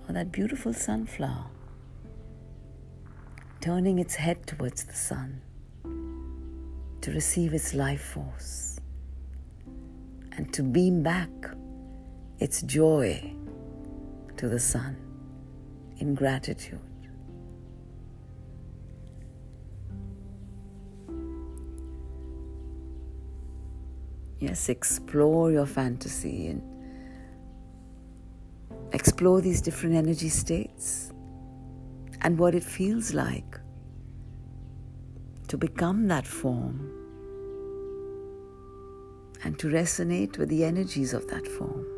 Or 0.08 0.14
that 0.14 0.32
beautiful 0.32 0.74
sunflower 0.74 1.52
turning 3.60 4.00
its 4.00 4.16
head 4.16 4.48
towards 4.48 4.86
the 4.86 4.94
sun 4.94 5.42
to 7.02 7.12
receive 7.12 7.54
its 7.54 7.74
life 7.74 8.02
force 8.02 8.80
and 10.32 10.54
to 10.54 10.64
beam 10.64 11.04
back 11.04 11.30
its 12.40 12.62
joy 12.62 13.34
to 14.38 14.48
the 14.48 14.60
sun 14.60 14.96
in 16.00 16.14
gratitude. 16.14 16.80
Yes, 24.40 24.70
explore 24.70 25.52
your 25.52 25.66
fantasy 25.66 26.48
and 26.48 26.62
explore 28.94 29.42
these 29.42 29.62
different 29.62 29.96
energy 29.96 30.30
states 30.30 31.12
and 32.22 32.38
what 32.38 32.54
it 32.54 32.64
feels 32.64 33.14
like 33.14 33.60
to 35.48 35.58
become 35.58 36.08
that 36.08 36.28
form 36.28 36.94
and 39.44 39.58
to 39.58 39.68
resonate 39.68 40.38
with 40.38 40.50
the 40.50 40.64
energies 40.64 41.14
of 41.14 41.28
that 41.30 41.48
form. 41.48 41.97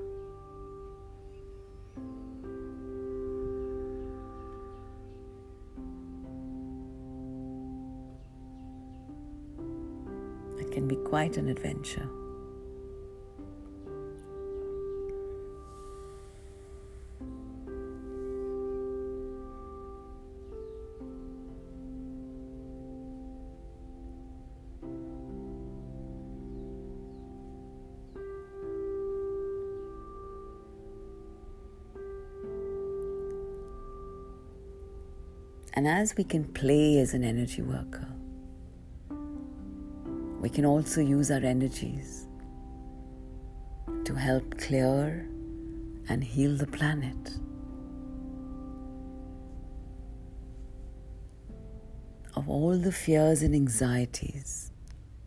Quite 11.10 11.38
an 11.38 11.50
adventure. 11.50 12.08
And 35.74 35.88
as 35.88 36.16
we 36.18 36.24
can 36.26 36.44
play 36.44 37.00
as 37.00 37.14
an 37.14 37.24
energy 37.24 37.62
worker, 37.62 38.19
we 40.50 40.56
can 40.56 40.66
also 40.66 41.00
use 41.00 41.30
our 41.30 41.44
energies 41.44 42.26
to 44.04 44.16
help 44.16 44.58
clear 44.58 45.30
and 46.08 46.24
heal 46.24 46.56
the 46.58 46.66
planet. 46.66 47.38
Of 52.36 52.50
all 52.50 52.80
the 52.80 52.92
fears 52.92 53.44
and 53.44 53.54
anxieties, 53.54 54.72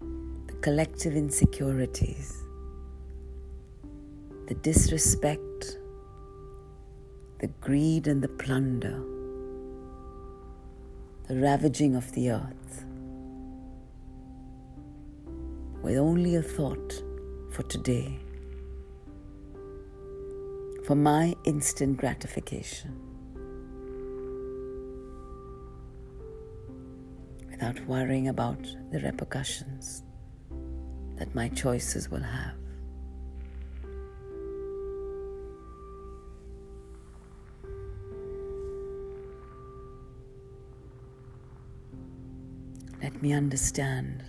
the 0.01 0.55
collective 0.61 1.15
insecurities, 1.15 2.43
the 4.49 4.55
disrespect, 4.55 5.79
the 7.39 7.47
greed, 7.61 8.09
and 8.09 8.21
the 8.21 8.29
plunder 8.29 9.01
the 11.29 11.37
ravaging 11.37 11.95
of 11.95 12.11
the 12.13 12.31
earth 12.31 12.85
with 15.83 15.99
only 15.99 16.37
a 16.37 16.43
thought 16.43 17.03
for 17.51 17.63
today, 17.65 18.19
for 20.85 20.95
my 20.95 21.35
instant 21.45 21.97
gratification, 21.97 22.95
without 27.51 27.79
worrying 27.87 28.29
about 28.29 28.63
the 28.91 29.01
repercussions 29.01 30.03
that 31.17 31.35
my 31.35 31.49
choices 31.49 32.11
will 32.11 32.23
have. 32.23 32.55
let 43.03 43.21
me 43.21 43.33
understand 43.33 44.23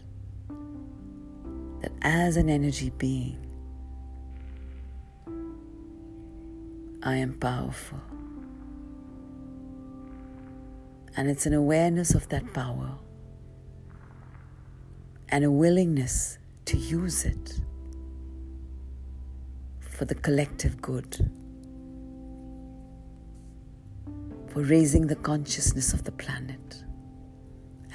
as 2.04 2.36
an 2.38 2.50
energy 2.50 2.90
being, 2.98 3.40
I 7.02 7.16
am 7.16 7.34
powerful. 7.34 8.00
And 11.16 11.30
it's 11.30 11.46
an 11.46 11.54
awareness 11.54 12.14
of 12.16 12.28
that 12.30 12.54
power 12.54 12.98
and 15.30 15.46
a 15.46 15.52
willingness 15.52 16.38
to 16.66 16.78
use 16.78 17.26
it 17.26 17.60
for 19.80 20.06
the 20.06 20.16
collective 20.16 20.82
good, 20.82 21.30
for 24.48 24.62
raising 24.64 25.08
the 25.08 25.16
consciousness 25.16 25.94
of 25.94 26.04
the 26.04 26.12
planet 26.12 26.84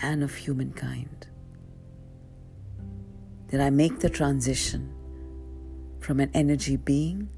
and 0.02 0.22
of 0.22 0.34
humankind. 0.34 1.26
That 3.48 3.60
I 3.60 3.70
make 3.70 4.00
the 4.00 4.10
transition 4.10 4.94
from 6.00 6.20
an 6.20 6.30
energy 6.34 6.76
being 6.76 7.28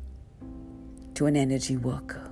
to 1.14 1.27
an 1.27 1.37
energy 1.37 1.77
worker. 1.77 2.31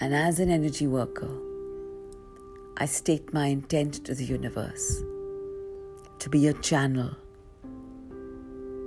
And 0.00 0.14
as 0.14 0.38
an 0.38 0.50
energy 0.50 0.86
worker, 0.86 1.30
I 2.76 2.86
state 2.86 3.32
my 3.32 3.46
intent 3.46 4.04
to 4.04 4.14
the 4.14 4.24
universe 4.24 5.02
to 6.20 6.30
be 6.30 6.46
a 6.46 6.52
channel 6.54 7.16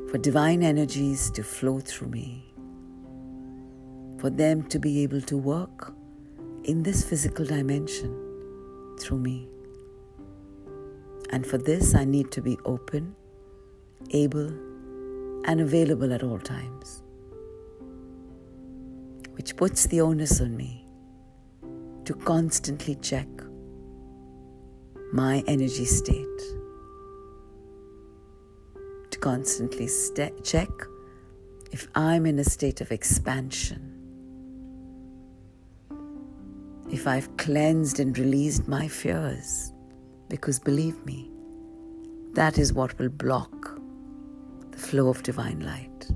for 0.09 0.17
divine 0.17 0.63
energies 0.63 1.29
to 1.31 1.43
flow 1.43 1.79
through 1.79 2.07
me, 2.07 2.50
for 4.21 4.29
them 4.29 4.61
to 4.69 4.77
be 4.77 5.01
able 5.01 5.19
to 5.19 5.35
work 5.35 5.95
in 6.65 6.83
this 6.83 7.03
physical 7.03 7.43
dimension 7.43 8.11
through 8.99 9.17
me. 9.17 9.49
And 11.31 11.43
for 11.45 11.57
this, 11.57 11.95
I 11.95 12.05
need 12.05 12.29
to 12.33 12.41
be 12.41 12.55
open, 12.63 13.15
able, 14.11 14.49
and 15.45 15.59
available 15.59 16.13
at 16.13 16.21
all 16.21 16.37
times, 16.37 17.01
which 19.31 19.55
puts 19.55 19.87
the 19.87 20.01
onus 20.01 20.39
on 20.39 20.55
me 20.55 20.85
to 22.05 22.13
constantly 22.13 22.93
check 23.01 23.27
my 25.11 25.43
energy 25.47 25.85
state 25.85 26.41
to 29.09 29.17
constantly 29.19 29.87
st- 29.87 30.43
check 30.43 30.69
if 31.71 31.87
I'm 31.95 32.27
in 32.27 32.37
a 32.37 32.43
state 32.43 32.81
of 32.81 32.91
expansion, 32.91 33.90
if 36.91 37.07
I've 37.07 37.35
cleansed 37.37 37.99
and 38.01 38.17
released 38.17 38.67
my 38.67 38.87
fears, 38.87 39.71
because 40.27 40.59
believe 40.59 41.03
me, 41.05 41.31
that 42.33 42.57
is 42.57 42.73
what 42.73 42.97
will 42.99 43.09
block 43.09 43.79
the 44.71 44.77
flow 44.77 45.07
of 45.07 45.23
divine 45.23 45.61
light. 45.61 46.11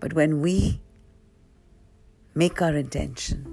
But 0.00 0.12
when 0.12 0.40
we 0.42 0.80
make 2.34 2.60
our 2.60 2.76
intention 2.76 3.44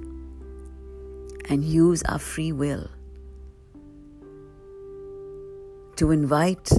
and 1.49 1.63
use 1.63 2.03
our 2.03 2.19
free 2.19 2.51
will 2.51 2.89
to 5.95 6.11
invite 6.11 6.69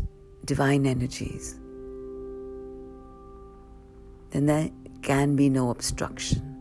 divine 0.44 0.87
energies, 0.87 1.59
then 4.30 4.46
there 4.46 4.70
can 5.02 5.35
be 5.35 5.48
no 5.48 5.70
obstruction. 5.70 6.55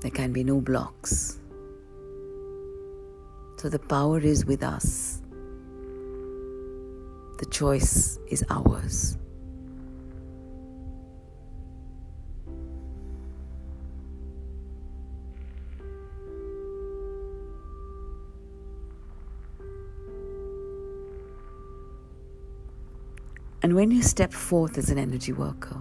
There 0.00 0.10
can 0.10 0.32
be 0.32 0.42
no 0.42 0.60
blocks. 0.60 1.38
So 3.58 3.68
the 3.68 3.78
power 3.78 4.18
is 4.18 4.46
with 4.46 4.62
us. 4.62 5.20
The 7.38 7.46
choice 7.50 8.18
is 8.28 8.42
ours. 8.48 9.18
And 23.62 23.74
when 23.74 23.90
you 23.90 24.02
step 24.02 24.32
forth 24.32 24.78
as 24.78 24.88
an 24.88 24.96
energy 24.96 25.34
worker, 25.34 25.76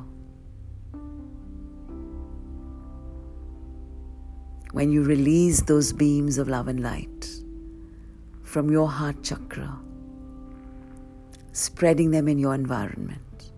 when 4.80 4.94
you 4.94 5.04
release 5.04 5.60
those 5.64 5.92
beams 5.92 6.38
of 6.38 6.48
love 6.48 6.70
and 6.70 6.80
light 6.82 7.30
from 8.44 8.72
your 8.72 8.88
heart 8.88 9.22
chakra, 9.22 9.78
spreading 11.52 12.12
them 12.12 12.30
in 12.30 12.40
your 12.40 12.56
environment 12.56 13.52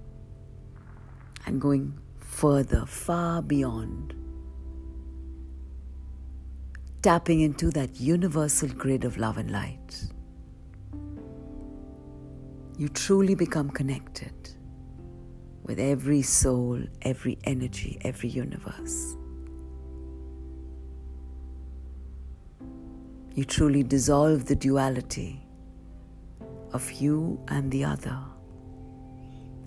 and 1.45 1.61
going 1.61 1.95
further, 2.17 2.87
far 2.87 3.39
beyond, 3.43 4.15
tapping 7.03 7.41
into 7.41 7.69
that 7.69 7.99
universal 7.99 8.69
grid 8.69 9.05
of 9.05 9.15
love 9.17 9.37
and 9.37 9.51
light 9.51 10.07
you 12.79 12.89
truly 12.89 13.35
become 13.35 13.69
connected 13.69 14.33
with 15.61 15.77
every 15.77 16.23
soul, 16.23 16.81
every 17.03 17.37
energy, 17.43 17.99
every 18.01 18.29
universe. 18.29 19.17
You 23.33 23.45
truly 23.45 23.81
dissolve 23.81 24.45
the 24.45 24.55
duality 24.55 25.41
of 26.73 26.91
you 26.91 27.39
and 27.47 27.71
the 27.71 27.85
other, 27.85 28.17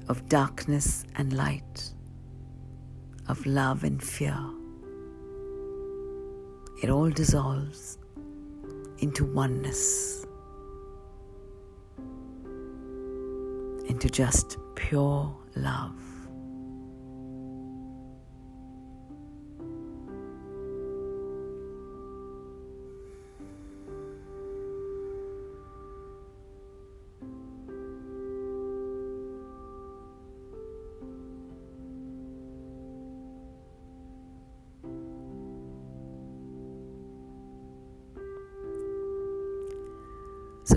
of 0.08 0.28
darkness 0.28 1.04
and 1.16 1.32
light, 1.32 1.94
of 3.26 3.46
love 3.46 3.82
and 3.82 4.02
fear. 4.02 4.36
It 6.82 6.90
all 6.90 7.08
dissolves 7.08 7.96
into 8.98 9.24
oneness, 9.24 10.26
into 13.88 14.10
just 14.10 14.58
pure 14.74 15.34
love. 15.56 16.03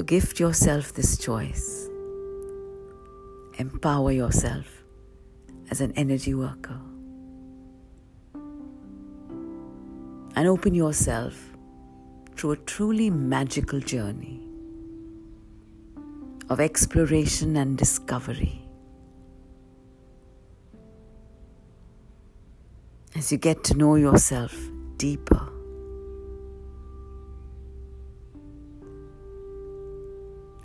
Gift 0.08 0.40
yourself 0.40 0.94
this 0.94 1.18
choice. 1.18 1.90
Empower 3.58 4.14
yourself 4.14 4.66
as 5.70 5.82
an 5.82 5.92
energy 5.98 6.34
worker. 6.34 6.80
And 10.38 10.48
open 10.48 10.74
yourself 10.74 11.36
through 12.36 12.52
a 12.52 12.56
truly 12.56 13.10
magical 13.10 13.82
journey 13.82 14.48
of 16.50 16.62
exploration 16.62 17.58
and 17.58 17.78
discovery. 17.78 18.62
As 23.14 23.30
you 23.30 23.38
get 23.38 23.66
to 23.66 23.74
know 23.74 23.96
yourself 23.96 24.56
deeper. 24.96 25.57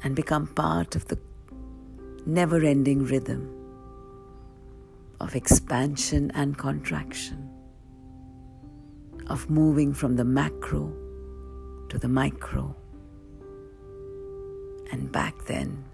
And 0.02 0.16
become 0.16 0.46
part 0.46 0.96
of 0.96 1.06
the 1.06 1.18
never 2.26 2.64
ending 2.64 3.04
rhythm 3.04 3.48
of 5.20 5.36
expansion 5.36 6.32
and 6.34 6.58
contraction, 6.58 7.48
of 9.28 9.48
moving 9.48 9.94
from 9.94 10.16
the 10.16 10.24
macro 10.24 10.92
to 11.88 11.98
the 11.98 12.08
micro, 12.08 12.74
and 14.90 15.10
back 15.12 15.44
then 15.44 15.84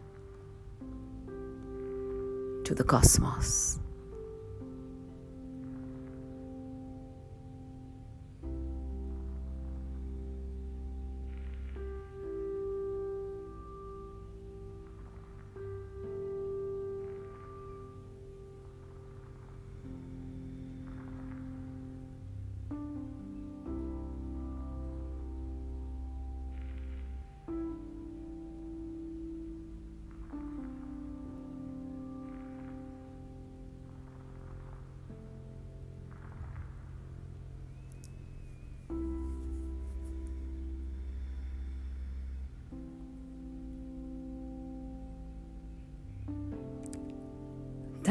to 2.65 2.75
the 2.75 2.85
cosmos. 2.85 3.79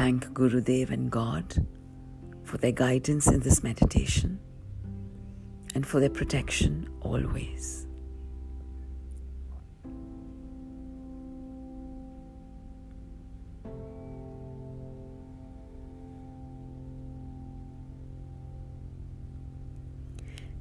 Thank 0.07 0.29
Gurudev 0.29 0.89
and 0.89 1.11
God 1.11 1.67
for 2.45 2.57
their 2.57 2.71
guidance 2.71 3.27
in 3.27 3.41
this 3.41 3.61
meditation 3.61 4.39
and 5.75 5.85
for 5.85 5.99
their 5.99 6.09
protection 6.09 6.87
always. 7.01 7.85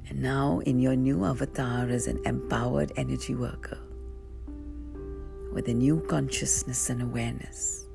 And 0.09 0.21
now, 0.21 0.59
in 0.65 0.77
your 0.81 0.97
new 0.97 1.23
avatar 1.23 1.87
as 1.87 2.07
an 2.07 2.19
empowered 2.25 2.91
energy 2.97 3.33
worker 3.33 3.79
with 5.53 5.69
a 5.69 5.73
new 5.73 6.01
consciousness 6.09 6.89
and 6.89 7.01
awareness 7.01 7.86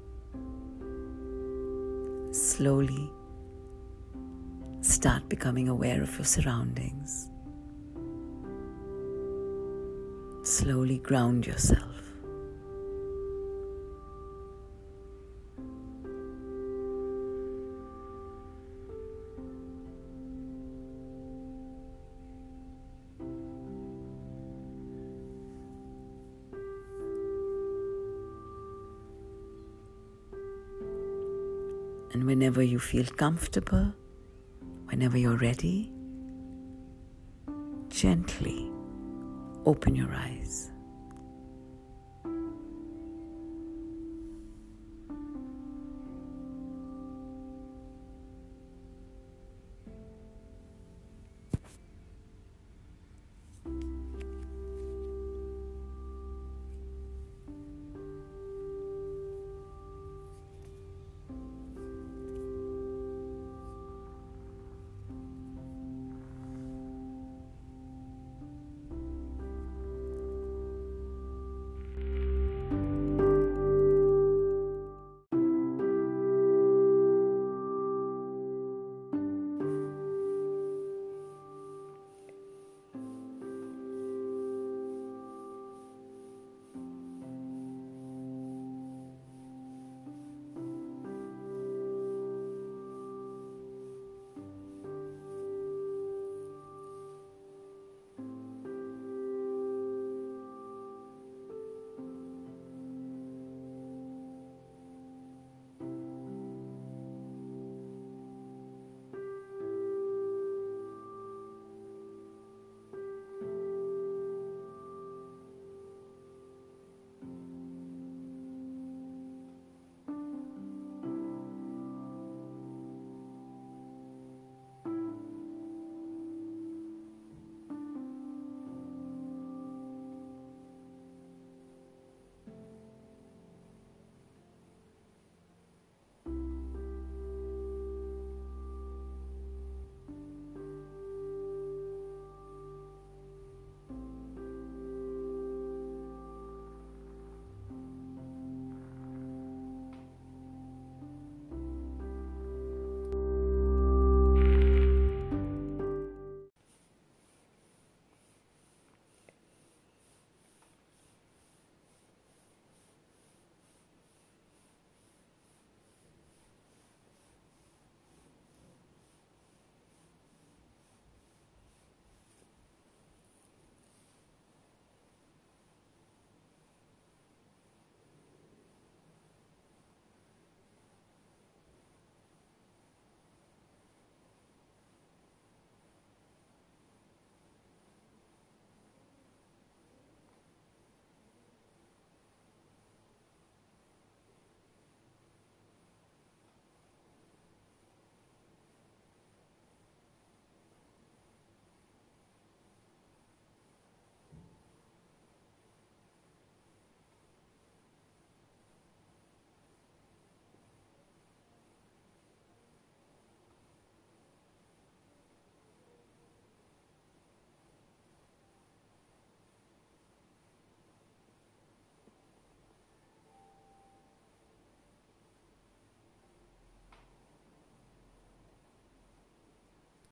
slowly 2.53 3.11
start 4.83 5.27
becoming 5.31 5.71
aware 5.71 6.03
of 6.03 6.15
your 6.19 6.27
surroundings. 6.27 7.31
Slowly 10.43 10.99
ground 10.99 11.47
yourself. 11.47 11.92
And 32.13 32.25
whenever 32.25 32.63
you 32.63 32.79
feel 32.79 33.07
comfortable, 33.07 33.95
whenever 34.85 35.17
you're 35.17 35.39
ready, 35.39 35.93
gently 37.89 38.71
open 39.65 39.95
your 39.95 40.13
eyes. 40.13 40.71